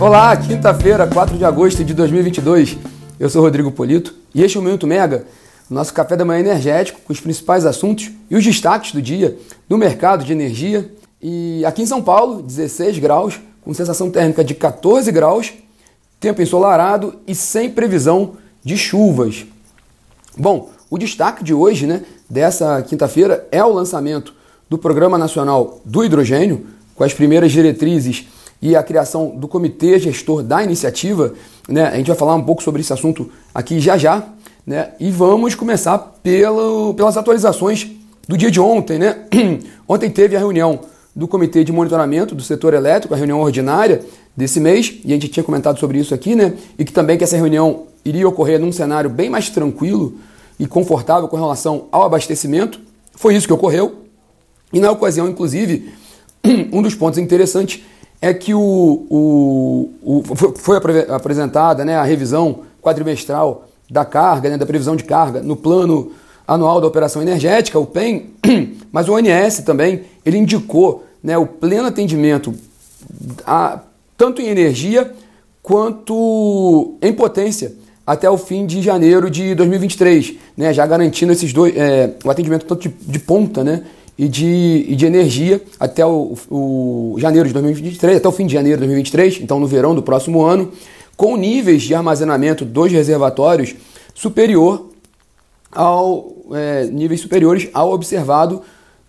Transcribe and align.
Olá, 0.00 0.34
quinta-feira, 0.34 1.06
4 1.06 1.36
de 1.36 1.44
agosto 1.44 1.84
de 1.84 1.92
2022. 1.92 2.78
Eu 3.18 3.28
sou 3.28 3.42
Rodrigo 3.42 3.70
Polito 3.70 4.14
e 4.34 4.42
este 4.42 4.56
é 4.56 4.60
o 4.60 4.62
Minuto 4.62 4.86
Mega, 4.86 5.26
nosso 5.68 5.92
café 5.92 6.16
da 6.16 6.24
manhã 6.24 6.40
energético 6.40 7.02
com 7.02 7.12
os 7.12 7.20
principais 7.20 7.66
assuntos 7.66 8.10
e 8.30 8.34
os 8.34 8.42
destaques 8.42 8.92
do 8.92 9.02
dia 9.02 9.36
no 9.68 9.76
mercado 9.76 10.24
de 10.24 10.32
energia. 10.32 10.90
E 11.20 11.62
aqui 11.66 11.82
em 11.82 11.86
São 11.86 12.00
Paulo, 12.00 12.40
16 12.40 12.98
graus, 12.98 13.38
com 13.60 13.74
sensação 13.74 14.10
térmica 14.10 14.42
de 14.42 14.54
14 14.54 15.12
graus, 15.12 15.52
tempo 16.18 16.40
ensolarado 16.40 17.16
e 17.26 17.34
sem 17.34 17.68
previsão 17.68 18.36
de 18.64 18.78
chuvas. 18.78 19.44
Bom, 20.34 20.70
o 20.88 20.96
destaque 20.96 21.44
de 21.44 21.52
hoje, 21.52 21.86
né, 21.86 22.00
dessa 22.28 22.80
quinta-feira, 22.80 23.46
é 23.52 23.62
o 23.62 23.70
lançamento 23.70 24.32
do 24.66 24.78
Programa 24.78 25.18
Nacional 25.18 25.78
do 25.84 26.02
Hidrogênio, 26.02 26.68
com 26.94 27.04
as 27.04 27.12
primeiras 27.12 27.52
diretrizes 27.52 28.26
e 28.62 28.76
a 28.76 28.82
criação 28.82 29.30
do 29.30 29.48
comitê 29.48 29.98
gestor 29.98 30.42
da 30.42 30.62
iniciativa. 30.62 31.32
Né? 31.68 31.84
A 31.84 31.96
gente 31.96 32.08
vai 32.08 32.16
falar 32.16 32.34
um 32.34 32.42
pouco 32.42 32.62
sobre 32.62 32.80
esse 32.80 32.92
assunto 32.92 33.30
aqui 33.54 33.80
já 33.80 33.96
já. 33.96 34.24
Né? 34.66 34.90
E 35.00 35.10
vamos 35.10 35.54
começar 35.54 35.98
pelo, 36.22 36.94
pelas 36.94 37.16
atualizações 37.16 37.88
do 38.28 38.36
dia 38.36 38.50
de 38.50 38.60
ontem. 38.60 38.98
Né? 38.98 39.16
ontem 39.88 40.10
teve 40.10 40.36
a 40.36 40.38
reunião 40.38 40.80
do 41.14 41.26
Comitê 41.26 41.64
de 41.64 41.72
Monitoramento 41.72 42.34
do 42.34 42.42
Setor 42.42 42.74
Elétrico, 42.74 43.14
a 43.14 43.16
reunião 43.16 43.40
ordinária 43.40 44.02
desse 44.36 44.60
mês, 44.60 45.00
e 45.04 45.10
a 45.10 45.14
gente 45.14 45.28
tinha 45.28 45.42
comentado 45.42 45.78
sobre 45.78 45.98
isso 45.98 46.14
aqui, 46.14 46.36
né? 46.36 46.54
E 46.78 46.84
que 46.84 46.92
também 46.92 47.18
que 47.18 47.24
essa 47.24 47.36
reunião 47.36 47.86
iria 48.04 48.28
ocorrer 48.28 48.60
num 48.60 48.70
cenário 48.70 49.10
bem 49.10 49.28
mais 49.28 49.50
tranquilo 49.50 50.14
e 50.58 50.66
confortável 50.66 51.28
com 51.28 51.36
relação 51.36 51.88
ao 51.90 52.04
abastecimento. 52.04 52.80
Foi 53.16 53.34
isso 53.34 53.46
que 53.46 53.52
ocorreu. 53.52 54.04
E 54.72 54.78
na 54.78 54.90
ocasião, 54.90 55.28
inclusive, 55.28 55.92
um 56.72 56.80
dos 56.80 56.94
pontos 56.94 57.18
interessantes 57.18 57.82
é 58.20 58.34
que 58.34 58.52
o, 58.54 59.06
o, 59.10 59.90
o 60.02 60.22
foi 60.56 60.76
apresentada 61.08 61.84
né, 61.84 61.96
a 61.96 62.04
revisão 62.04 62.60
quadrimestral 62.82 63.66
da 63.90 64.04
carga, 64.04 64.50
né, 64.50 64.58
da 64.58 64.66
previsão 64.66 64.94
de 64.94 65.04
carga 65.04 65.42
no 65.42 65.56
plano 65.56 66.12
anual 66.46 66.80
da 66.80 66.86
operação 66.86 67.22
energética, 67.22 67.78
o 67.78 67.86
PEN, 67.86 68.30
mas 68.92 69.08
o 69.08 69.14
ONS 69.14 69.60
também 69.64 70.02
ele 70.24 70.36
indicou 70.36 71.04
né, 71.22 71.38
o 71.38 71.46
pleno 71.46 71.86
atendimento 71.86 72.54
a, 73.46 73.80
tanto 74.16 74.42
em 74.42 74.48
energia 74.48 75.12
quanto 75.62 76.96
em 77.00 77.12
potência 77.12 77.74
até 78.06 78.28
o 78.28 78.36
fim 78.36 78.66
de 78.66 78.82
janeiro 78.82 79.30
de 79.30 79.54
2023, 79.54 80.34
né, 80.56 80.74
já 80.74 80.84
garantindo 80.86 81.32
esses 81.32 81.52
dois, 81.52 81.76
é, 81.76 82.14
o 82.24 82.30
atendimento 82.30 82.66
tanto 82.66 82.88
de, 82.88 82.88
de 82.88 83.18
ponta 83.20 83.62
né, 83.62 83.84
e 84.20 84.28
de, 84.28 84.84
e 84.86 84.94
de 84.94 85.06
energia 85.06 85.62
até 85.80 86.04
o, 86.04 86.36
o, 86.50 87.14
janeiro 87.16 87.48
de 87.48 87.54
2023, 87.54 88.18
até 88.18 88.28
o 88.28 88.32
fim 88.32 88.46
de 88.46 88.52
janeiro 88.52 88.76
de 88.76 88.86
2023, 88.86 89.40
então 89.40 89.58
no 89.58 89.66
verão 89.66 89.94
do 89.94 90.02
próximo 90.02 90.42
ano, 90.42 90.70
com 91.16 91.38
níveis 91.38 91.84
de 91.84 91.94
armazenamento 91.94 92.66
dos 92.66 92.92
reservatórios 92.92 93.74
superior 94.14 94.90
ao 95.72 96.32
é, 96.52 96.84
níveis 96.84 97.22
superiores 97.22 97.70
ao 97.72 97.92
observado 97.92 98.60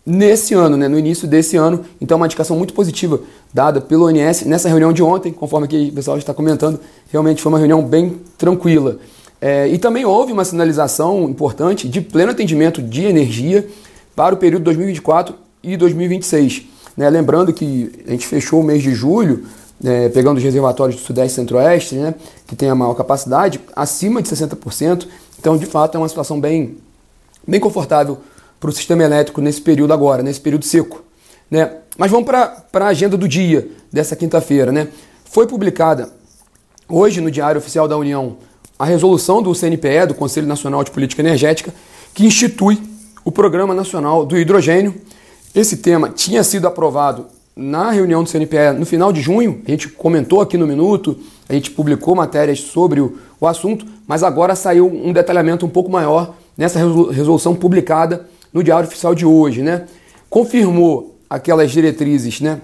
nesse 0.06 0.54
ano, 0.54 0.78
né, 0.78 0.88
no 0.88 0.98
início 0.98 1.28
desse 1.28 1.58
ano. 1.58 1.84
Então, 2.00 2.16
uma 2.16 2.26
indicação 2.26 2.56
muito 2.56 2.74
positiva 2.74 3.20
dada 3.54 3.82
pelo 3.82 4.06
ONS 4.06 4.46
nessa 4.46 4.70
reunião 4.70 4.94
de 4.94 5.04
ontem, 5.04 5.34
conforme 5.34 5.66
aqui 5.66 5.90
o 5.92 5.94
pessoal 5.94 6.18
está 6.18 6.34
comentando, 6.34 6.80
realmente 7.12 7.42
foi 7.42 7.52
uma 7.52 7.60
reunião 7.60 7.84
bem 7.84 8.16
tranquila. 8.38 8.98
É, 9.42 9.68
e 9.68 9.78
também 9.78 10.06
houve 10.06 10.32
uma 10.32 10.46
sinalização 10.46 11.24
importante 11.24 11.90
de 11.90 12.00
pleno 12.00 12.32
atendimento 12.32 12.82
de 12.82 13.04
energia 13.04 13.68
para 14.16 14.36
o 14.36 14.38
período 14.38 14.64
2024 14.64 15.36
e 15.64 15.78
2026. 15.78 16.64
Né? 16.96 17.10
Lembrando 17.10 17.54
que 17.54 17.92
a 18.08 18.12
gente 18.12 18.28
fechou 18.28 18.62
o 18.62 18.64
mês 18.64 18.84
de 18.84 18.94
julho, 18.94 19.46
é, 19.84 20.10
pegando 20.10 20.38
os 20.38 20.44
reservatórios 20.44 21.00
do 21.00 21.06
Sudeste 21.06 21.34
e 21.34 21.36
Centro-Oeste, 21.36 21.96
né, 21.96 22.14
que 22.46 22.56
tem 22.56 22.70
a 22.70 22.76
maior 22.76 22.94
capacidade, 22.94 23.60
acima 23.76 24.22
de 24.22 24.30
60%. 24.30 25.08
Então, 25.40 25.58
de 25.58 25.66
fato, 25.66 25.96
é 25.96 26.00
uma 26.00 26.10
situação 26.10 26.40
bem, 26.40 26.78
bem 27.48 27.60
confortável 27.60 28.20
para 28.60 28.70
o 28.70 28.74
sistema 28.74 29.04
elétrico 29.04 29.42
nesse 29.42 29.60
período 29.62 29.92
agora, 29.92 30.22
nesse 30.22 30.40
período 30.40 30.66
seco. 30.66 31.04
Né? 31.50 31.78
Mas 31.98 32.12
vamos 32.12 32.28
para 32.28 32.64
a 32.74 32.88
agenda 32.88 33.18
do 33.18 33.28
dia 33.28 33.70
dessa 33.92 34.16
quinta-feira. 34.16 34.72
Né? 34.72 34.88
Foi 35.26 35.48
publicada 35.48 36.10
hoje 36.88 37.20
no 37.22 37.32
Diário 37.32 37.58
Oficial 37.58 37.88
da 37.88 37.98
União 37.98 38.38
a 38.78 38.86
resolução 38.86 39.42
do 39.42 39.54
CNPE, 39.54 40.08
do 40.08 40.14
Conselho 40.14 40.48
Nacional 40.48 40.84
de 40.84 40.92
Política 40.92 41.22
Energética, 41.22 41.74
que 42.14 42.26
institui 42.26 42.82
o 43.24 43.32
Programa 43.32 43.74
Nacional 43.74 44.26
do 44.26 44.38
Hidrogênio. 44.38 44.96
Esse 45.54 45.78
tema 45.78 46.10
tinha 46.10 46.44
sido 46.44 46.68
aprovado 46.68 47.28
na 47.56 47.92
reunião 47.92 48.24
do 48.24 48.30
CNPE 48.30 48.74
no 48.78 48.86
final 48.86 49.12
de 49.12 49.22
junho, 49.22 49.62
a 49.68 49.72
gente 49.72 49.90
comentou 49.90 50.42
aqui 50.42 50.58
no 50.58 50.66
Minuto, 50.66 51.18
a 51.48 51.54
gente 51.54 51.70
publicou 51.72 52.16
matérias 52.16 52.62
sobre 52.62 53.02
o, 53.02 53.18
o 53.40 53.46
assunto, 53.46 53.86
mas 54.08 54.24
agora 54.24 54.56
saiu 54.56 54.88
um 54.88 55.12
detalhamento 55.12 55.66
um 55.66 55.70
pouco 55.70 55.92
maior 55.92 56.36
nessa 56.58 56.80
resolução 57.12 57.54
publicada 57.54 58.26
no 58.54 58.64
Diário 58.64 58.88
Oficial 58.88 59.14
de 59.14 59.26
hoje. 59.26 59.62
Né? 59.62 59.86
Confirmou 60.30 61.18
aquelas 61.30 61.72
diretrizes, 61.72 62.40
né? 62.40 62.62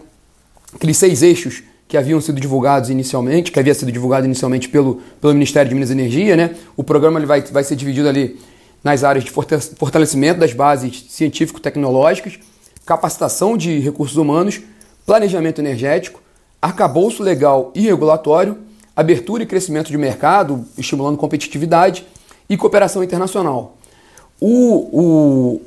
aqueles 0.74 0.98
seis 0.98 1.22
eixos 1.22 1.64
que 1.88 1.98
haviam 1.98 2.20
sido 2.20 2.40
divulgados 2.40 2.90
inicialmente, 2.90 3.52
que 3.52 3.60
havia 3.60 3.74
sido 3.74 3.92
divulgado 3.92 4.26
inicialmente 4.26 4.68
pelo, 4.68 5.02
pelo 5.22 5.34
Ministério 5.34 5.70
de 5.70 5.76
Minas 5.76 5.90
e 5.90 5.94
Energia. 5.94 6.36
Né? 6.36 6.56
O 6.76 6.84
programa 6.84 7.20
ele 7.20 7.26
vai, 7.26 7.42
vai 7.42 7.64
ser 7.64 7.76
dividido 7.76 8.10
ali 8.10 8.38
nas 8.84 9.04
áreas 9.04 9.24
de 9.24 9.32
fortalecimento 9.32 10.40
das 10.40 10.54
bases 10.54 11.06
científico-tecnológicas, 11.10 12.40
capacitação 12.86 13.58
de 13.58 13.80
recursos 13.80 14.18
humanos, 14.18 14.62
planejamento 15.06 15.60
energético, 15.60 16.22
arcabouço 16.62 17.22
legal 17.22 17.72
e 17.76 17.82
regulatório, 17.82 18.58
abertura 18.96 19.44
e 19.44 19.46
crescimento 19.46 19.90
de 19.90 19.98
mercado, 19.98 20.66
estimulando 20.78 21.18
competitividade 21.18 22.06
e 22.50 22.58
cooperação 22.58 23.04
internacional. 23.04 23.78
O, 24.40 25.60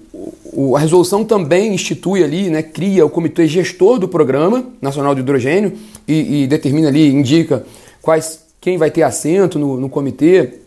o, 0.53 0.77
a 0.77 0.79
resolução 0.79 1.25
também 1.25 1.75
institui 1.75 2.23
ali, 2.23 2.49
né, 2.51 2.63
cria 2.63 3.05
o 3.05 3.11
comitê 3.11 3.47
gestor 3.47 3.99
do 3.99 4.07
Programa 4.09 4.65
Nacional 4.81 5.15
de 5.15 5.21
Hidrogênio 5.21 5.73
e, 6.07 6.43
e 6.43 6.47
determina 6.47 6.89
ali, 6.89 7.09
indica 7.09 7.65
quais, 8.01 8.45
quem 8.61 8.79
vai 8.79 8.91
ter 8.91 9.03
assento 9.03 9.59
no, 9.59 9.79
no 9.79 9.89
comitê, 9.89 10.61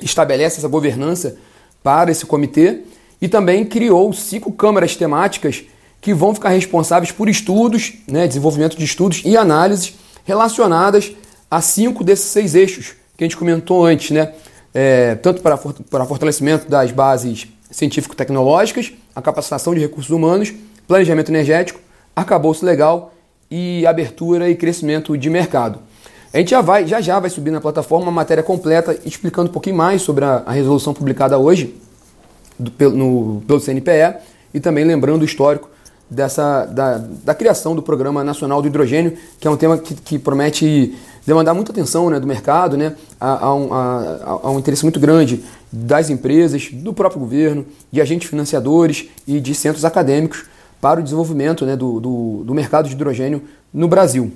estabelece 0.00 0.58
essa 0.58 0.68
governança 0.68 1.36
para 1.84 2.10
esse 2.10 2.24
comitê 2.24 2.80
e 3.20 3.28
também 3.28 3.64
criou 3.64 4.12
cinco 4.12 4.50
câmaras 4.50 4.96
temáticas 4.96 5.62
que 6.00 6.12
vão 6.12 6.34
ficar 6.34 6.48
responsáveis 6.48 7.12
por 7.12 7.28
estudos, 7.28 7.92
né, 8.08 8.26
desenvolvimento 8.26 8.76
de 8.76 8.84
estudos 8.84 9.22
e 9.24 9.36
análises 9.36 9.94
relacionadas 10.24 11.12
a 11.50 11.60
cinco 11.60 12.02
desses 12.02 12.26
seis 12.26 12.54
eixos 12.54 12.94
que 13.16 13.22
a 13.22 13.26
gente 13.26 13.36
comentou 13.36 13.84
antes, 13.84 14.10
né? 14.10 14.32
É, 14.72 15.14
tanto 15.14 15.40
para, 15.40 15.56
para 15.56 16.04
fortalecimento 16.04 16.68
das 16.68 16.90
bases 16.90 17.46
científico-tecnológicas, 17.70 18.92
a 19.14 19.22
capacitação 19.22 19.72
de 19.72 19.80
recursos 19.80 20.10
humanos, 20.10 20.52
planejamento 20.88 21.30
energético, 21.30 21.78
arcabouço 22.16 22.64
legal 22.66 23.14
e 23.48 23.86
abertura 23.86 24.50
e 24.50 24.56
crescimento 24.56 25.16
de 25.16 25.30
mercado. 25.30 25.78
A 26.34 26.38
gente 26.38 26.50
já 26.50 26.60
vai, 26.60 26.84
já 26.84 27.00
já 27.00 27.20
vai 27.20 27.30
subir 27.30 27.52
na 27.52 27.60
plataforma 27.60 28.06
uma 28.06 28.12
matéria 28.12 28.42
completa 28.42 28.98
explicando 29.06 29.48
um 29.48 29.52
pouquinho 29.52 29.76
mais 29.76 30.02
sobre 30.02 30.24
a, 30.24 30.42
a 30.44 30.50
resolução 30.50 30.92
publicada 30.92 31.38
hoje 31.38 31.76
do, 32.58 32.72
pelo, 32.72 32.96
no, 32.96 33.40
pelo 33.42 33.60
CNPE 33.60 34.16
e 34.52 34.58
também 34.58 34.84
lembrando 34.84 35.22
o 35.22 35.24
histórico 35.24 35.70
dessa, 36.10 36.64
da, 36.66 36.98
da 36.98 37.34
criação 37.36 37.76
do 37.76 37.80
Programa 37.80 38.24
Nacional 38.24 38.60
do 38.60 38.66
Hidrogênio, 38.66 39.16
que 39.38 39.46
é 39.46 39.50
um 39.50 39.56
tema 39.56 39.78
que, 39.78 39.94
que 39.94 40.18
promete 40.18 40.98
demandar 41.24 41.54
muita 41.54 41.70
atenção 41.70 42.10
né, 42.10 42.18
do 42.18 42.26
mercado, 42.26 42.76
né, 42.76 42.96
a, 43.20 43.46
a, 43.46 43.54
um, 43.54 43.72
a, 43.72 44.50
um 44.50 44.58
interesse 44.58 44.82
muito 44.82 44.98
grande 44.98 45.44
das 45.70 46.10
empresas, 46.10 46.68
do 46.72 46.92
próprio 46.92 47.20
governo, 47.20 47.64
de 47.92 48.00
agentes 48.00 48.28
financiadores 48.28 49.08
e 49.24 49.38
de 49.38 49.54
centros 49.54 49.84
acadêmicos 49.84 50.46
para 50.80 50.98
o 50.98 51.02
desenvolvimento 51.02 51.64
né, 51.64 51.76
do, 51.76 52.00
do, 52.00 52.42
do 52.44 52.54
mercado 52.54 52.88
de 52.88 52.94
hidrogênio 52.96 53.40
no 53.72 53.86
Brasil. 53.86 54.32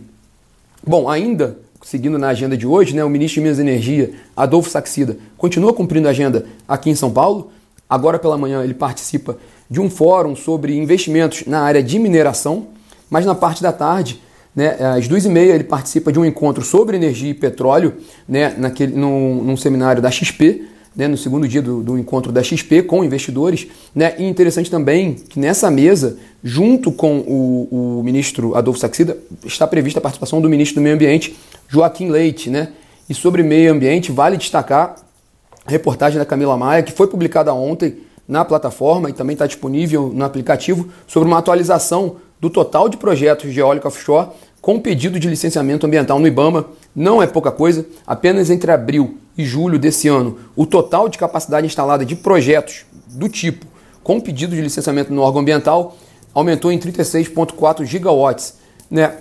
Bom, 0.86 1.10
ainda 1.10 1.58
seguindo 1.82 2.18
na 2.18 2.28
agenda 2.28 2.56
de 2.56 2.66
hoje, 2.66 2.94
né, 2.94 3.04
o 3.04 3.08
ministro 3.08 3.36
de 3.36 3.42
Minas 3.42 3.58
e 3.58 3.62
Energia, 3.62 4.12
Adolfo 4.36 4.70
Saxida, 4.70 5.16
continua 5.36 5.72
cumprindo 5.72 6.08
a 6.08 6.10
agenda 6.10 6.46
aqui 6.66 6.90
em 6.90 6.94
São 6.94 7.10
Paulo. 7.10 7.50
Agora 7.88 8.18
pela 8.18 8.36
manhã 8.36 8.62
ele 8.62 8.74
participa 8.74 9.38
de 9.70 9.80
um 9.80 9.88
fórum 9.88 10.36
sobre 10.36 10.76
investimentos 10.76 11.44
na 11.46 11.60
área 11.60 11.82
de 11.82 11.98
mineração, 11.98 12.68
mas 13.08 13.24
na 13.24 13.34
parte 13.34 13.62
da 13.62 13.72
tarde, 13.72 14.20
né, 14.54 14.76
às 14.96 15.06
duas 15.06 15.24
e 15.24 15.28
meia, 15.28 15.54
ele 15.54 15.64
participa 15.64 16.12
de 16.12 16.18
um 16.18 16.24
encontro 16.24 16.64
sobre 16.64 16.96
energia 16.96 17.30
e 17.30 17.34
petróleo, 17.34 17.94
né, 18.28 18.54
naquele, 18.58 18.94
num, 18.94 19.42
num 19.42 19.56
seminário 19.56 20.02
da 20.02 20.10
XP, 20.10 20.66
né, 20.98 21.06
no 21.06 21.16
segundo 21.16 21.46
dia 21.46 21.62
do, 21.62 21.80
do, 21.80 21.96
encontro 21.96 22.32
da 22.32 22.42
XP 22.42 22.82
com 22.82 23.04
investidores. 23.04 23.68
Né, 23.94 24.16
e 24.18 24.24
interessante 24.24 24.68
também 24.68 25.14
que 25.14 25.38
nessa 25.38 25.70
mesa, 25.70 26.18
junto 26.42 26.90
com 26.90 27.20
o, 27.20 27.98
o 28.00 28.02
ministro 28.02 28.56
Adolfo 28.56 28.80
Saxida, 28.80 29.16
está 29.44 29.64
prevista 29.64 30.00
a 30.00 30.02
participação 30.02 30.40
do 30.40 30.48
ministro 30.48 30.80
do 30.80 30.82
Meio 30.82 30.96
Ambiente, 30.96 31.36
Joaquim 31.68 32.10
Leite. 32.10 32.50
Né? 32.50 32.70
E 33.08 33.14
sobre 33.14 33.44
meio 33.44 33.72
ambiente, 33.72 34.10
vale 34.10 34.36
destacar 34.36 34.96
a 35.64 35.70
reportagem 35.70 36.18
da 36.18 36.24
Camila 36.24 36.56
Maia, 36.56 36.82
que 36.82 36.90
foi 36.90 37.06
publicada 37.06 37.54
ontem 37.54 37.98
na 38.26 38.44
plataforma 38.44 39.08
e 39.08 39.12
também 39.12 39.34
está 39.34 39.46
disponível 39.46 40.10
no 40.12 40.24
aplicativo, 40.24 40.88
sobre 41.06 41.28
uma 41.28 41.38
atualização 41.38 42.16
do 42.40 42.50
total 42.50 42.88
de 42.88 42.96
projetos 42.96 43.54
de 43.54 43.60
eólica 43.60 43.86
offshore 43.86 44.30
com 44.60 44.80
pedido 44.80 45.20
de 45.20 45.28
licenciamento 45.28 45.86
ambiental 45.86 46.18
no 46.18 46.26
IBAMA. 46.26 46.66
Não 46.94 47.22
é 47.22 47.26
pouca 47.26 47.52
coisa, 47.52 47.86
apenas 48.04 48.50
entre 48.50 48.72
abril 48.72 49.18
e 49.38 49.44
julho 49.44 49.78
desse 49.78 50.08
ano, 50.08 50.36
o 50.56 50.66
total 50.66 51.08
de 51.08 51.16
capacidade 51.16 51.64
instalada 51.64 52.04
de 52.04 52.16
projetos 52.16 52.84
do 53.06 53.28
tipo 53.28 53.64
com 54.02 54.18
pedido 54.18 54.56
de 54.56 54.62
licenciamento 54.62 55.12
no 55.12 55.20
órgão 55.20 55.42
ambiental 55.42 55.96
aumentou 56.34 56.72
em 56.72 56.78
36,4 56.78 57.84
gigawatts. 57.84 58.54
Né? 58.90 59.12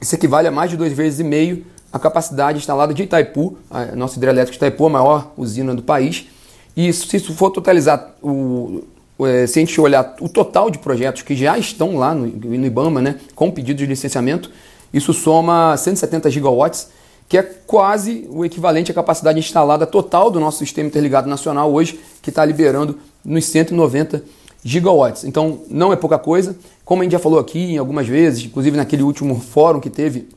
Isso 0.00 0.14
equivale 0.14 0.48
a 0.48 0.50
mais 0.50 0.70
de 0.70 0.76
duas 0.76 0.92
vezes 0.92 1.20
e 1.20 1.24
meio 1.24 1.66
a 1.92 1.98
capacidade 1.98 2.58
instalada 2.58 2.92
de 2.92 3.02
Itaipu, 3.02 3.58
a 3.70 3.94
nossa 3.94 4.16
hidrelétrica 4.16 4.56
Itaipu, 4.56 4.86
a 4.86 4.88
maior 4.90 5.32
usina 5.36 5.74
do 5.74 5.82
país. 5.82 6.28
E 6.76 6.90
se 6.92 7.16
isso 7.16 7.34
for 7.34 7.50
totalizar, 7.50 8.14
o, 8.22 8.82
é, 9.20 9.46
se 9.46 9.58
a 9.58 9.60
gente 9.60 9.78
olhar 9.80 10.16
o 10.20 10.28
total 10.28 10.70
de 10.70 10.78
projetos 10.78 11.22
que 11.22 11.36
já 11.36 11.58
estão 11.58 11.96
lá 11.96 12.14
no, 12.14 12.26
no 12.26 12.66
IBAMA, 12.66 13.02
né, 13.02 13.16
com 13.34 13.50
pedido 13.50 13.78
de 13.78 13.86
licenciamento, 13.86 14.50
isso 14.92 15.12
soma 15.12 15.76
170 15.76 16.30
gigawatts, 16.30 16.88
que 17.28 17.36
é 17.36 17.42
quase 17.42 18.26
o 18.30 18.44
equivalente 18.44 18.90
à 18.90 18.94
capacidade 18.94 19.38
instalada 19.38 19.86
total 19.86 20.30
do 20.30 20.38
nosso 20.38 20.58
sistema 20.58 20.88
interligado 20.88 21.28
nacional 21.28 21.72
hoje, 21.72 21.98
que 22.22 22.30
está 22.30 22.44
liberando 22.44 22.98
nos 23.24 23.44
190 23.46 24.22
gigawatts. 24.62 25.24
Então 25.24 25.60
não 25.68 25.92
é 25.92 25.96
pouca 25.96 26.18
coisa. 26.18 26.56
Como 26.84 27.02
a 27.02 27.04
gente 27.04 27.12
já 27.12 27.18
falou 27.18 27.38
aqui 27.38 27.74
em 27.74 27.78
algumas 27.78 28.06
vezes, 28.06 28.44
inclusive 28.44 28.76
naquele 28.76 29.02
último 29.02 29.40
fórum 29.40 29.80
que 29.80 29.90
teve 29.90 30.28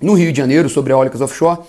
no 0.00 0.14
Rio 0.14 0.32
de 0.32 0.38
Janeiro 0.38 0.68
sobre 0.68 0.92
eólicas 0.92 1.20
offshore, 1.20 1.60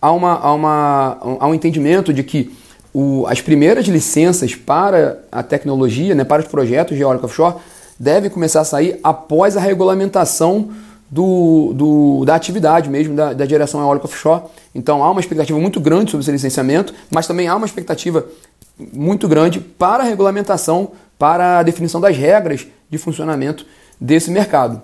há, 0.00 0.12
uma, 0.12 0.34
há, 0.34 0.52
uma, 0.52 1.18
há 1.40 1.46
um 1.46 1.54
entendimento 1.54 2.12
de 2.12 2.22
que 2.22 2.52
o, 2.92 3.26
as 3.26 3.40
primeiras 3.40 3.86
licenças 3.86 4.54
para 4.54 5.24
a 5.30 5.42
tecnologia, 5.42 6.14
né, 6.14 6.24
para 6.24 6.42
os 6.42 6.48
projetos 6.48 6.96
de 6.96 7.02
eólica 7.02 7.26
offshore, 7.26 7.56
devem 7.98 8.30
começar 8.30 8.60
a 8.60 8.64
sair 8.64 8.98
após 9.02 9.56
a 9.56 9.60
regulamentação 9.60 10.70
do, 11.10 11.72
do, 11.74 12.24
da 12.24 12.34
atividade 12.34 12.90
mesmo, 12.90 13.14
da, 13.14 13.32
da 13.32 13.46
direção 13.46 13.80
eólica 13.80 14.06
offshore. 14.06 14.42
Então 14.74 15.02
há 15.02 15.10
uma 15.10 15.20
expectativa 15.20 15.58
muito 15.58 15.80
grande 15.80 16.10
sobre 16.10 16.22
esse 16.22 16.32
licenciamento, 16.32 16.94
mas 17.10 17.26
também 17.26 17.48
há 17.48 17.56
uma 17.56 17.66
expectativa 17.66 18.26
muito 18.92 19.26
grande 19.26 19.58
para 19.60 20.02
a 20.02 20.06
regulamentação, 20.06 20.92
para 21.18 21.58
a 21.58 21.62
definição 21.62 22.00
das 22.00 22.16
regras 22.16 22.66
de 22.88 22.98
funcionamento 22.98 23.66
desse 24.00 24.30
mercado. 24.30 24.80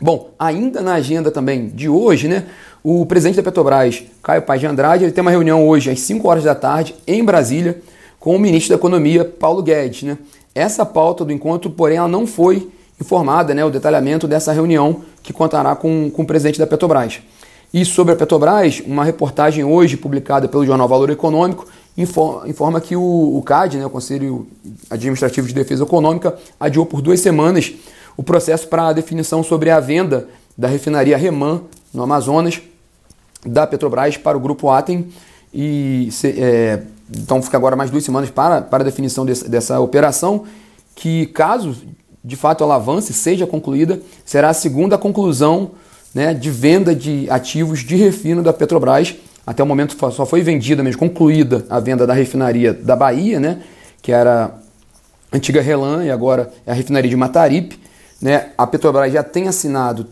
Bom, 0.00 0.30
ainda 0.38 0.80
na 0.80 0.94
agenda 0.94 1.30
também 1.30 1.68
de 1.68 1.88
hoje, 1.88 2.26
né, 2.26 2.46
o 2.82 3.06
presidente 3.06 3.36
da 3.36 3.42
Petrobras, 3.42 4.02
Caio 4.22 4.42
Paz 4.42 4.60
de 4.60 4.66
Andrade, 4.66 5.04
ele 5.04 5.12
tem 5.12 5.22
uma 5.22 5.30
reunião 5.30 5.66
hoje 5.66 5.90
às 5.90 6.00
5 6.00 6.28
horas 6.28 6.44
da 6.44 6.54
tarde 6.54 6.94
em 7.06 7.24
Brasília 7.24 7.80
com 8.18 8.34
o 8.34 8.38
ministro 8.38 8.70
da 8.70 8.74
Economia, 8.74 9.24
Paulo 9.24 9.62
Guedes. 9.62 10.02
Né? 10.02 10.18
Essa 10.54 10.84
pauta 10.84 11.24
do 11.24 11.32
encontro, 11.32 11.70
porém, 11.70 11.98
ela 11.98 12.08
não 12.08 12.26
foi 12.26 12.68
informada, 13.00 13.54
né, 13.54 13.64
o 13.64 13.70
detalhamento 13.70 14.26
dessa 14.26 14.52
reunião 14.52 15.02
que 15.24 15.32
contará 15.32 15.74
com, 15.74 16.08
com 16.10 16.22
o 16.22 16.26
presidente 16.26 16.58
da 16.58 16.66
Petrobras. 16.66 17.20
E 17.72 17.84
sobre 17.84 18.12
a 18.12 18.16
Petrobras, 18.16 18.80
uma 18.86 19.02
reportagem 19.02 19.64
hoje 19.64 19.96
publicada 19.96 20.46
pelo 20.46 20.64
jornal 20.64 20.86
Valor 20.86 21.10
Econômico 21.10 21.66
informa, 21.96 22.80
que 22.80 22.94
o, 22.94 23.36
o 23.36 23.42
CAD, 23.42 23.78
né, 23.78 23.86
o 23.86 23.90
Conselho 23.90 24.46
Administrativo 24.90 25.48
de 25.48 25.54
Defesa 25.54 25.82
Econômica, 25.82 26.36
adiou 26.60 26.84
por 26.84 27.00
duas 27.00 27.20
semanas 27.20 27.72
o 28.16 28.22
processo 28.22 28.68
para 28.68 28.88
a 28.88 28.92
definição 28.92 29.42
sobre 29.42 29.70
a 29.70 29.80
venda 29.80 30.28
da 30.56 30.68
refinaria 30.68 31.16
Reman, 31.16 31.62
no 31.92 32.02
Amazonas, 32.02 32.60
da 33.44 33.66
Petrobras 33.66 34.16
para 34.16 34.36
o 34.36 34.40
Grupo 34.40 34.70
Atem. 34.70 35.08
E, 35.52 36.10
é, 36.24 36.82
então 37.10 37.40
fica 37.42 37.56
agora 37.56 37.76
mais 37.76 37.90
duas 37.90 38.04
semanas 38.04 38.30
para, 38.30 38.60
para 38.60 38.82
a 38.82 38.84
definição 38.84 39.24
desse, 39.24 39.48
dessa 39.48 39.80
operação, 39.80 40.44
que 40.94 41.26
caso 41.26 41.76
de 42.24 42.36
fato 42.36 42.64
ela 42.64 42.76
avance, 42.76 43.12
seja 43.12 43.46
concluída, 43.46 44.00
será 44.24 44.48
a 44.48 44.54
segunda 44.54 44.96
conclusão 44.96 45.72
né, 46.14 46.32
de 46.32 46.50
venda 46.50 46.94
de 46.94 47.28
ativos 47.28 47.80
de 47.80 47.96
refino 47.96 48.42
da 48.42 48.52
Petrobras. 48.52 49.14
Até 49.46 49.62
o 49.62 49.66
momento 49.66 49.94
só 50.10 50.24
foi 50.24 50.40
vendida, 50.40 50.82
mesmo 50.82 51.00
concluída 51.00 51.66
a 51.68 51.78
venda 51.78 52.06
da 52.06 52.14
refinaria 52.14 52.72
da 52.72 52.96
Bahia, 52.96 53.38
né, 53.38 53.60
que 54.00 54.10
era 54.10 54.54
a 55.30 55.36
antiga 55.36 55.60
Relan 55.60 56.04
e 56.04 56.10
agora 56.10 56.50
é 56.64 56.70
a 56.70 56.74
refinaria 56.74 57.10
de 57.10 57.16
Mataripe. 57.16 57.78
Né? 58.22 58.50
A 58.56 58.66
Petrobras 58.66 59.12
já 59.12 59.22
tem 59.22 59.48
assinado 59.48 60.06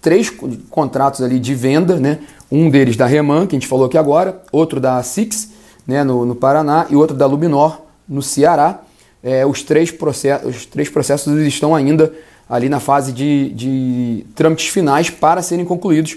três 0.00 0.30
contratos 0.68 1.22
ali 1.22 1.38
de 1.38 1.54
venda, 1.54 1.96
né? 1.96 2.18
um 2.50 2.68
deles 2.68 2.96
da 2.96 3.06
Reman, 3.06 3.46
que 3.46 3.54
a 3.54 3.58
gente 3.58 3.68
falou 3.68 3.86
aqui 3.86 3.96
agora, 3.96 4.42
outro 4.50 4.80
da 4.80 5.02
Six, 5.02 5.50
né, 5.86 6.02
no, 6.02 6.26
no 6.26 6.34
Paraná, 6.34 6.86
e 6.90 6.96
outro 6.96 7.16
da 7.16 7.26
Luminor, 7.26 7.80
no 8.08 8.22
Ceará. 8.22 8.80
É, 9.22 9.44
os, 9.44 9.62
três 9.62 9.90
processos, 9.90 10.56
os 10.56 10.66
três 10.66 10.88
processos 10.88 11.32
estão 11.42 11.74
ainda 11.74 12.12
ali 12.48 12.68
na 12.68 12.80
fase 12.80 13.12
de, 13.12 13.50
de 13.50 14.26
trâmites 14.34 14.68
finais 14.68 15.10
para 15.10 15.42
serem 15.42 15.64
concluídos. 15.64 16.16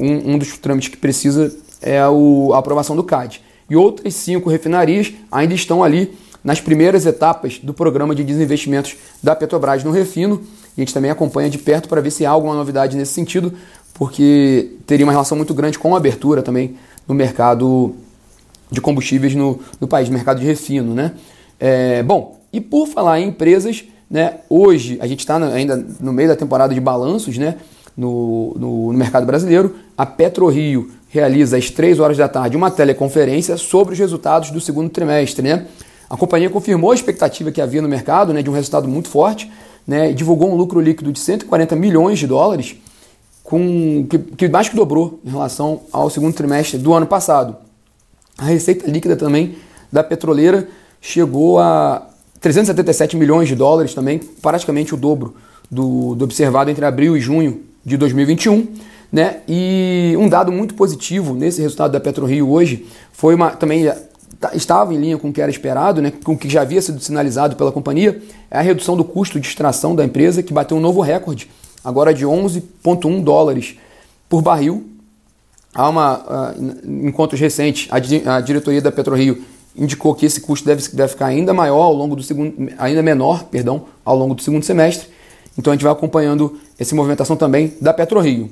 Um, 0.00 0.34
um 0.34 0.38
dos 0.38 0.56
trâmites 0.58 0.88
que 0.88 0.96
precisa 0.96 1.54
é 1.80 2.06
o, 2.06 2.52
a 2.54 2.58
aprovação 2.58 2.94
do 2.94 3.02
CAD. 3.02 3.42
E 3.68 3.76
outras 3.76 4.14
cinco 4.14 4.48
refinarias 4.48 5.12
ainda 5.30 5.54
estão 5.54 5.82
ali 5.82 6.16
nas 6.44 6.60
primeiras 6.60 7.06
etapas 7.06 7.58
do 7.58 7.72
programa 7.72 8.14
de 8.14 8.24
desinvestimentos 8.24 8.96
da 9.22 9.34
Petrobras 9.34 9.82
no 9.84 9.90
refino. 9.90 10.42
E 10.76 10.80
a 10.80 10.84
gente 10.84 10.94
também 10.94 11.10
acompanha 11.10 11.50
de 11.50 11.58
perto 11.58 11.88
para 11.88 12.00
ver 12.00 12.10
se 12.10 12.24
há 12.24 12.30
alguma 12.30 12.54
novidade 12.54 12.96
nesse 12.96 13.12
sentido, 13.12 13.52
porque 13.94 14.72
teria 14.86 15.04
uma 15.04 15.12
relação 15.12 15.36
muito 15.36 15.54
grande 15.54 15.78
com 15.78 15.94
a 15.94 15.98
abertura 15.98 16.42
também 16.42 16.76
no 17.06 17.14
mercado 17.14 17.94
de 18.70 18.80
combustíveis 18.80 19.34
no, 19.34 19.60
no 19.80 19.86
país, 19.86 20.08
mercado 20.08 20.40
de 20.40 20.46
refino. 20.46 20.94
Né? 20.94 21.12
É, 21.60 22.02
bom, 22.02 22.40
e 22.52 22.60
por 22.60 22.86
falar 22.86 23.20
em 23.20 23.28
empresas, 23.28 23.84
né, 24.10 24.40
hoje 24.48 24.98
a 25.00 25.06
gente 25.06 25.20
está 25.20 25.36
ainda 25.36 25.84
no 26.00 26.12
meio 26.12 26.28
da 26.28 26.36
temporada 26.36 26.74
de 26.74 26.80
balanços 26.80 27.38
né, 27.38 27.56
no, 27.96 28.54
no, 28.58 28.92
no 28.92 28.98
mercado 28.98 29.24
brasileiro. 29.24 29.74
A 29.96 30.04
PetroRio 30.04 30.90
realiza 31.08 31.56
às 31.56 31.70
3 31.70 31.98
horas 31.98 32.16
da 32.16 32.28
tarde 32.28 32.56
uma 32.56 32.70
teleconferência 32.70 33.56
sobre 33.56 33.94
os 33.94 33.98
resultados 33.98 34.50
do 34.50 34.60
segundo 34.60 34.90
trimestre. 34.90 35.46
Né? 35.46 35.66
A 36.10 36.16
companhia 36.16 36.50
confirmou 36.50 36.90
a 36.90 36.94
expectativa 36.94 37.50
que 37.50 37.60
havia 37.60 37.80
no 37.80 37.88
mercado 37.88 38.34
né, 38.34 38.42
de 38.42 38.50
um 38.50 38.52
resultado 38.52 38.86
muito 38.86 39.08
forte 39.08 39.50
né, 39.86 40.10
e 40.10 40.14
divulgou 40.14 40.50
um 40.50 40.56
lucro 40.56 40.80
líquido 40.80 41.10
de 41.10 41.18
140 41.18 41.74
milhões 41.74 42.18
de 42.18 42.26
dólares, 42.26 42.76
com, 43.42 44.06
que, 44.08 44.18
que 44.18 44.48
mais 44.48 44.68
que 44.68 44.76
dobrou 44.76 45.20
em 45.24 45.30
relação 45.30 45.82
ao 45.90 46.08
segundo 46.10 46.34
trimestre 46.34 46.78
do 46.78 46.92
ano 46.92 47.06
passado. 47.06 47.56
A 48.36 48.44
receita 48.44 48.90
líquida 48.90 49.16
também 49.16 49.56
da 49.90 50.02
petroleira 50.02 50.68
chegou 51.00 51.58
a 51.58 52.08
377 52.42 53.16
milhões 53.16 53.48
de 53.48 53.54
dólares 53.54 53.94
também, 53.94 54.18
praticamente 54.18 54.94
o 54.94 54.96
dobro 54.96 55.34
do, 55.70 56.14
do 56.14 56.24
observado 56.24 56.70
entre 56.70 56.84
abril 56.84 57.16
e 57.16 57.20
junho 57.20 57.62
de 57.84 57.96
2021. 57.96 58.68
Né? 59.10 59.40
E 59.48 60.14
um 60.18 60.28
dado 60.28 60.52
muito 60.52 60.74
positivo 60.74 61.34
nesse 61.34 61.60
resultado 61.62 61.92
da 61.92 62.00
PetroRio 62.00 62.50
hoje 62.50 62.86
foi 63.12 63.34
uma, 63.34 63.50
também 63.50 63.90
Tá, 64.42 64.50
estava 64.56 64.92
em 64.92 64.96
linha 64.96 65.16
com 65.16 65.28
o 65.28 65.32
que 65.32 65.40
era 65.40 65.48
esperado, 65.48 66.02
né, 66.02 66.12
com 66.24 66.32
o 66.32 66.36
que 66.36 66.48
já 66.48 66.62
havia 66.62 66.82
sido 66.82 66.98
sinalizado 66.98 67.54
pela 67.54 67.70
companhia, 67.70 68.20
é 68.50 68.58
a 68.58 68.60
redução 68.60 68.96
do 68.96 69.04
custo 69.04 69.38
de 69.38 69.46
extração 69.46 69.94
da 69.94 70.04
empresa, 70.04 70.42
que 70.42 70.52
bateu 70.52 70.76
um 70.76 70.80
novo 70.80 71.00
recorde, 71.00 71.48
agora 71.84 72.12
de 72.12 72.26
11,1 72.26 73.22
dólares 73.22 73.76
por 74.28 74.42
barril. 74.42 74.84
Há 75.72 75.88
uma, 75.88 76.54
em 76.84 77.06
encontros 77.06 77.40
recentes, 77.40 77.88
a, 77.88 78.40
diretoria 78.40 78.82
da 78.82 78.90
PetroRio 78.90 79.44
indicou 79.76 80.14
que 80.14 80.26
esse 80.26 80.40
custo 80.40 80.66
deve, 80.66 80.86
deve 80.92 81.08
ficar 81.08 81.26
ainda 81.26 81.52
maior 81.54 81.82
ao 81.82 81.94
longo 81.94 82.14
do 82.14 82.22
segundo, 82.22 82.70
ainda 82.78 83.02
menor, 83.02 83.44
perdão, 83.44 83.86
ao 84.04 84.16
longo 84.16 84.34
do 84.34 84.42
segundo 84.42 84.64
semestre. 84.64 85.08
Então 85.56 85.72
a 85.72 85.76
gente 85.76 85.82
vai 85.82 85.92
acompanhando 85.92 86.58
essa 86.78 86.94
movimentação 86.94 87.36
também 87.36 87.74
da 87.80 87.92
PetroRio. 87.92 88.50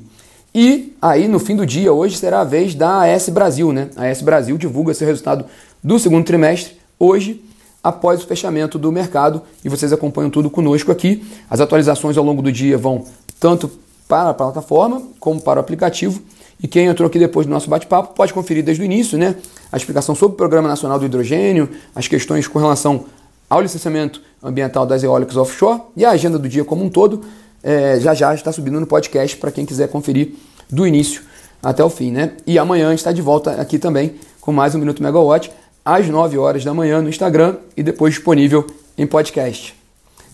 E 0.55 0.97
aí, 1.01 1.29
no 1.29 1.39
fim 1.39 1.55
do 1.55 1.65
dia, 1.65 1.93
hoje 1.93 2.17
será 2.17 2.41
a 2.41 2.45
vez 2.45 2.75
da 2.75 3.03
AS 3.03 3.29
Brasil, 3.29 3.73
né? 3.73 3.89
A 3.97 4.07
AS 4.07 4.21
Brasil 4.21 4.59
divulga 4.59 4.93
seu 4.93 5.07
resultado 5.07 5.45
do 5.83 5.99
segundo 5.99 6.25
trimestre 6.25 6.75
hoje, 6.99 7.43
após 7.83 8.23
o 8.23 8.27
fechamento 8.27 8.79
do 8.79 8.91
mercado, 8.91 9.43
e 9.65 9.69
vocês 9.69 9.93
acompanham 9.93 10.29
tudo 10.29 10.51
conosco 10.51 10.91
aqui. 10.91 11.25
As 11.49 11.61
atualizações 11.61 12.17
ao 12.19 12.25
longo 12.25 12.43
do 12.43 12.51
dia 12.51 12.77
vão 12.77 13.05
tanto 13.39 13.71
para 14.09 14.31
a 14.31 14.35
plataforma 14.35 15.03
como 15.21 15.41
para 15.41 15.59
o 15.59 15.63
aplicativo. 15.63 16.21
E 16.63 16.69
quem 16.69 16.87
entrou 16.87 17.07
aqui 17.07 17.19
depois 17.19 17.47
do 17.47 17.51
nosso 17.51 17.71
bate-papo 17.71 18.15
pode 18.15 18.35
conferir 18.35 18.65
desde 18.65 18.83
o 18.83 18.85
início 18.85 19.17
né, 19.17 19.37
a 19.71 19.77
explicação 19.77 20.15
sobre 20.15 20.35
o 20.35 20.37
Programa 20.37 20.69
Nacional 20.69 20.99
do 20.99 21.05
Hidrogênio, 21.05 21.69
as 21.95 22.09
questões 22.09 22.47
com 22.47 22.59
relação 22.59 23.05
ao 23.49 23.61
licenciamento 23.61 24.23
ambiental 24.43 24.87
das 24.87 25.03
eólicas 25.03 25.37
offshore 25.37 25.81
e 25.97 26.05
a 26.05 26.11
agenda 26.11 26.39
do 26.39 26.49
dia 26.49 26.65
como 26.65 26.85
um 26.85 26.89
todo. 26.89 27.23
É, 27.63 28.01
já 28.01 28.15
já 28.15 28.35
está 28.35 28.51
subindo 28.53 28.81
no 28.81 28.87
podcast 28.87 29.37
para 29.37 29.51
quem 29.51 29.67
quiser 29.67 29.89
conferir 29.89 30.35
do 30.71 30.87
início 30.87 31.23
até 31.63 31.85
o 31.85 31.91
fim. 31.91 32.11
Né? 32.11 32.33
E 32.47 32.59
amanhã 32.59 32.87
a 32.87 32.91
gente 32.91 33.01
está 33.01 33.13
de 33.13 33.21
volta 33.21 33.53
aqui 33.61 33.79
também 33.79 34.15
com 34.41 34.53
mais 34.53 34.75
um 34.75 34.79
Minuto 34.79 35.03
Megawatt 35.03 35.51
às 35.85 36.09
9 36.09 36.39
horas 36.39 36.65
da 36.65 36.73
manhã 36.73 37.03
no 37.03 37.09
Instagram 37.09 37.57
e 37.77 37.83
depois 37.83 38.15
disponível 38.15 38.67
em 38.97 39.07
podcast. 39.07 39.75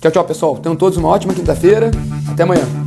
Tchau, 0.00 0.10
tchau, 0.10 0.24
pessoal. 0.24 0.56
Tenham 0.58 0.76
todos 0.76 0.98
uma 0.98 1.08
ótima 1.08 1.34
quinta-feira. 1.34 1.90
Até 2.30 2.42
amanhã. 2.42 2.85